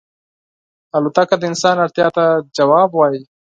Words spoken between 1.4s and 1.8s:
انسان